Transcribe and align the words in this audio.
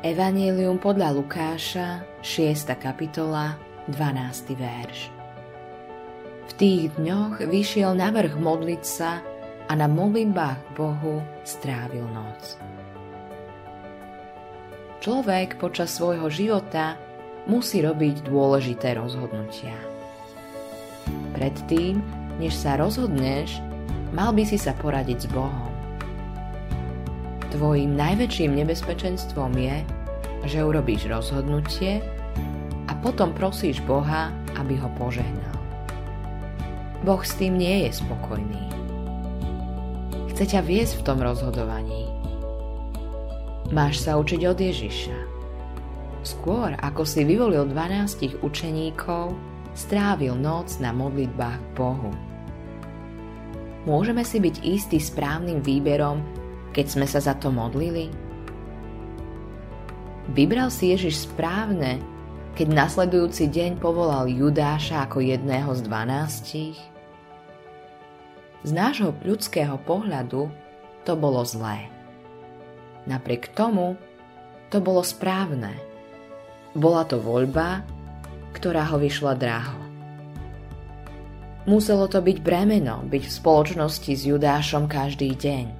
Evangelium 0.00 0.80
podľa 0.80 1.12
Lukáša, 1.12 2.00
6. 2.24 2.72
kapitola, 2.80 3.60
12. 3.92 4.56
verš. 4.56 5.12
V 6.48 6.52
tých 6.56 6.96
dňoch 6.96 7.44
vyšiel 7.44 7.92
na 7.92 8.08
vrch 8.08 8.32
modliť 8.32 8.80
sa 8.80 9.20
a 9.68 9.72
na 9.76 9.84
modlitbách 9.92 10.72
Bohu 10.72 11.20
strávil 11.44 12.08
noc. 12.16 12.56
Človek 15.04 15.60
počas 15.60 15.92
svojho 15.92 16.32
života 16.32 16.96
musí 17.44 17.84
robiť 17.84 18.24
dôležité 18.24 18.96
rozhodnutia. 18.96 19.76
Predtým, 21.36 22.00
než 22.40 22.56
sa 22.56 22.80
rozhodneš, 22.80 23.60
mal 24.16 24.32
by 24.32 24.48
si 24.48 24.56
sa 24.56 24.72
poradiť 24.72 25.18
s 25.20 25.28
Bohom. 25.28 25.69
Tvojím 27.50 27.98
najväčším 27.98 28.62
nebezpečenstvom 28.62 29.58
je, 29.58 29.82
že 30.46 30.62
urobíš 30.62 31.10
rozhodnutie 31.10 31.98
a 32.86 32.92
potom 33.02 33.34
prosíš 33.34 33.82
Boha, 33.90 34.30
aby 34.54 34.78
ho 34.78 34.86
požehnal. 34.94 35.58
Boh 37.02 37.18
s 37.18 37.34
tým 37.34 37.58
nie 37.58 37.90
je 37.90 37.98
spokojný. 37.98 38.64
Chce 40.30 40.44
ťa 40.46 40.60
viesť 40.62 41.02
v 41.02 41.04
tom 41.10 41.18
rozhodovaní. 41.18 42.06
Máš 43.74 44.06
sa 44.06 44.14
učiť 44.14 44.46
od 44.46 44.58
Ježiša. 44.58 45.18
Skôr 46.22 46.78
ako 46.78 47.02
si 47.02 47.26
vyvolil 47.26 47.66
12 47.66 48.46
učeníkov, 48.46 49.34
strávil 49.74 50.38
noc 50.38 50.78
na 50.78 50.94
modlitbách 50.94 51.58
k 51.58 51.68
Bohu. 51.74 52.14
Môžeme 53.90 54.22
si 54.22 54.38
byť 54.38 54.56
istí 54.62 55.02
správnym 55.02 55.64
výberom 55.66 56.39
keď 56.70 56.86
sme 56.86 57.06
sa 57.06 57.18
za 57.18 57.34
to 57.38 57.50
modlili? 57.50 58.10
Vybral 60.30 60.70
si 60.70 60.94
Ježiš 60.94 61.26
správne, 61.26 61.98
keď 62.54 62.86
nasledujúci 62.86 63.50
deň 63.50 63.82
povolal 63.82 64.30
Judáša 64.30 65.10
ako 65.10 65.24
jedného 65.24 65.74
z 65.74 65.80
dvanástich? 65.86 66.78
Z 68.62 68.70
nášho 68.70 69.16
ľudského 69.24 69.80
pohľadu 69.82 70.52
to 71.08 71.12
bolo 71.16 71.42
zlé. 71.42 71.88
Napriek 73.08 73.56
tomu 73.56 73.96
to 74.68 74.78
bolo 74.78 75.00
správne. 75.00 75.72
Bola 76.76 77.02
to 77.08 77.18
voľba, 77.18 77.82
ktorá 78.52 78.86
ho 78.92 79.00
vyšla 79.00 79.34
draho. 79.34 79.80
Muselo 81.64 82.06
to 82.06 82.20
byť 82.20 82.38
bremeno 82.44 83.02
byť 83.08 83.22
v 83.24 83.36
spoločnosti 83.40 84.12
s 84.12 84.22
Judášom 84.28 84.84
každý 84.86 85.32
deň. 85.34 85.79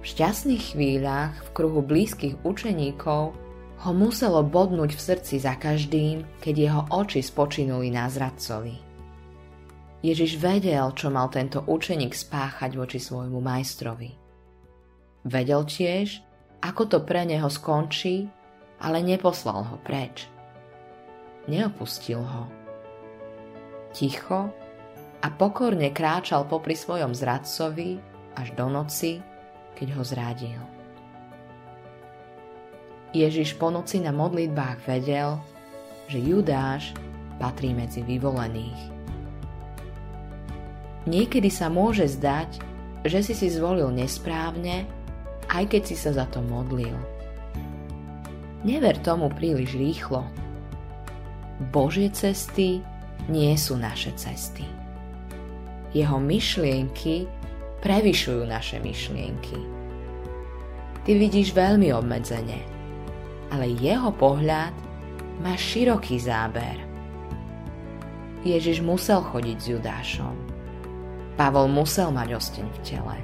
V 0.00 0.04
šťastných 0.08 0.72
chvíľach 0.72 1.36
v 1.44 1.48
kruhu 1.52 1.84
blízkych 1.84 2.40
učeníkov 2.40 3.36
ho 3.80 3.90
muselo 3.92 4.40
bodnúť 4.40 4.96
v 4.96 5.00
srdci 5.00 5.36
za 5.40 5.56
každým, 5.60 6.24
keď 6.40 6.54
jeho 6.56 6.82
oči 6.88 7.20
spočinuli 7.20 7.92
na 7.92 8.08
zradcovi. 8.08 8.76
Ježiš 10.00 10.40
vedel, 10.40 10.96
čo 10.96 11.12
mal 11.12 11.28
tento 11.28 11.60
učeník 11.68 12.16
spáchať 12.16 12.72
voči 12.76 12.96
svojmu 12.96 13.36
majstrovi. 13.44 14.16
Vedel 15.28 15.68
tiež, 15.68 16.24
ako 16.64 16.82
to 16.88 16.98
pre 17.04 17.28
neho 17.28 17.52
skončí, 17.52 18.24
ale 18.80 19.04
neposlal 19.04 19.68
ho 19.68 19.76
preč. 19.84 20.24
Neopustil 21.44 22.24
ho. 22.24 22.48
Ticho 23.92 24.48
a 25.20 25.26
pokorne 25.28 25.92
kráčal 25.92 26.48
popri 26.48 26.72
svojom 26.72 27.12
zradcovi 27.12 28.00
až 28.40 28.56
do 28.56 28.72
noci, 28.72 29.20
keď 29.80 29.88
ho 29.96 30.02
zrádil. 30.04 30.60
Ježiš 33.10 33.58
po 33.58 33.72
noci 33.72 33.98
na 33.98 34.12
modlitbách 34.14 34.86
vedel, 34.86 35.40
že 36.06 36.22
Judáš 36.22 36.94
patrí 37.40 37.74
medzi 37.74 38.04
vyvolených. 38.04 39.00
Niekedy 41.08 41.48
sa 41.48 41.72
môže 41.72 42.06
zdať, 42.06 42.60
že 43.08 43.24
si 43.24 43.32
si 43.32 43.48
zvolil 43.48 43.88
nesprávne, 43.88 44.84
aj 45.48 45.64
keď 45.72 45.82
si 45.88 45.96
sa 45.96 46.12
za 46.12 46.28
to 46.28 46.44
modlil. 46.44 46.94
Never 48.60 48.92
tomu 49.00 49.32
príliš 49.32 49.72
rýchlo. 49.74 50.28
Božie 51.72 52.12
cesty 52.12 52.84
nie 53.32 53.56
sú 53.56 53.80
naše 53.80 54.12
cesty. 54.20 54.68
Jeho 55.96 56.20
myšlienky 56.20 57.24
prevyšujú 57.80 58.44
naše 58.44 58.78
myšlienky. 58.78 59.79
Ty 61.10 61.18
vidíš 61.18 61.58
veľmi 61.58 61.90
obmedzene, 61.90 62.62
ale 63.50 63.66
jeho 63.82 64.14
pohľad 64.14 64.70
má 65.42 65.58
široký 65.58 66.22
záber. 66.22 66.78
Ježiš 68.46 68.78
musel 68.78 69.18
chodiť 69.18 69.58
s 69.58 69.66
Judášom. 69.74 70.34
Pavol 71.34 71.66
musel 71.66 72.14
mať 72.14 72.38
osteň 72.38 72.62
v 72.62 72.78
tele. 72.86 73.16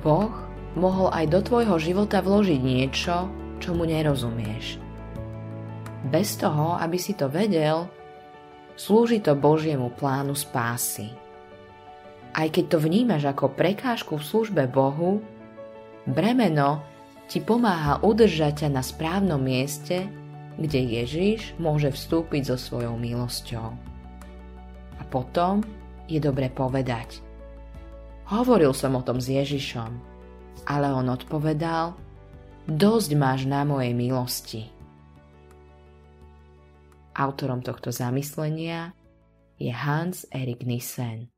Boh 0.00 0.32
mohol 0.80 1.12
aj 1.12 1.28
do 1.28 1.44
tvojho 1.44 1.76
života 1.76 2.24
vložiť 2.24 2.56
niečo, 2.56 3.28
čo 3.60 3.76
mu 3.76 3.84
nerozumieš. 3.84 4.80
Bez 6.08 6.40
toho, 6.40 6.80
aby 6.80 6.96
si 6.96 7.12
to 7.12 7.28
vedel, 7.28 7.84
slúži 8.80 9.20
to 9.20 9.36
Božiemu 9.36 9.92
plánu 9.92 10.32
spásy. 10.32 11.12
Aj 12.32 12.48
keď 12.48 12.64
to 12.72 12.78
vnímaš 12.80 13.28
ako 13.28 13.52
prekážku 13.52 14.16
v 14.16 14.24
službe 14.24 14.64
Bohu, 14.72 15.20
bremeno 16.08 16.84
ti 17.28 17.40
pomáha 17.40 18.00
udržať 18.04 18.64
ťa 18.64 18.68
na 18.72 18.82
správnom 18.84 19.40
mieste, 19.40 20.06
kde 20.60 21.02
Ježiš 21.02 21.56
môže 21.58 21.90
vstúpiť 21.90 22.54
so 22.54 22.56
svojou 22.56 22.94
milosťou. 22.94 23.68
A 25.00 25.02
potom 25.10 25.64
je 26.06 26.22
dobre 26.22 26.52
povedať. 26.52 27.18
Hovoril 28.30 28.72
som 28.72 28.96
o 28.96 29.02
tom 29.04 29.20
s 29.20 29.28
Ježišom, 29.28 29.90
ale 30.64 30.86
on 30.94 31.10
odpovedal, 31.10 31.92
dosť 32.64 33.10
máš 33.18 33.44
na 33.44 33.66
mojej 33.66 33.92
milosti. 33.92 34.62
Autorom 37.14 37.60
tohto 37.60 37.92
zamyslenia 37.94 38.96
je 39.60 39.70
Hans 39.70 40.26
Erik 40.34 40.66
Nissen. 40.66 41.33